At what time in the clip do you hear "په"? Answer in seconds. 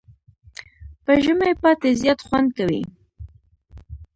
1.03-1.13